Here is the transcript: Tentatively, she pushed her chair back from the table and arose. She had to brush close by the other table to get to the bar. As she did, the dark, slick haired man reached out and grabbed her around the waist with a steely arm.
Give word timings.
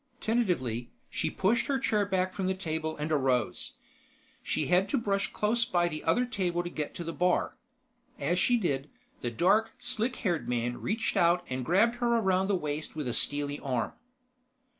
Tentatively, 0.19 0.89
she 1.11 1.29
pushed 1.29 1.67
her 1.67 1.77
chair 1.77 2.07
back 2.07 2.33
from 2.33 2.47
the 2.47 2.55
table 2.55 2.97
and 2.97 3.11
arose. 3.11 3.73
She 4.41 4.65
had 4.65 4.89
to 4.89 4.97
brush 4.97 5.31
close 5.31 5.63
by 5.63 5.87
the 5.87 6.03
other 6.05 6.25
table 6.25 6.63
to 6.63 6.71
get 6.71 6.95
to 6.95 7.03
the 7.03 7.13
bar. 7.13 7.55
As 8.17 8.39
she 8.39 8.57
did, 8.57 8.89
the 9.19 9.29
dark, 9.29 9.73
slick 9.77 10.15
haired 10.15 10.49
man 10.49 10.81
reached 10.81 11.15
out 11.15 11.45
and 11.51 11.63
grabbed 11.63 11.97
her 11.97 12.17
around 12.17 12.47
the 12.47 12.55
waist 12.55 12.95
with 12.95 13.07
a 13.07 13.13
steely 13.13 13.59
arm. 13.59 13.93